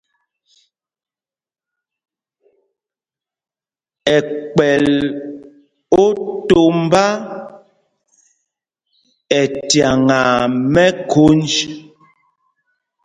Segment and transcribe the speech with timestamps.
[4.17, 4.87] Ɛkpɛl
[6.03, 7.03] otombá
[9.39, 10.35] ɛ cyaŋaa
[10.73, 11.51] mɛkhōnj.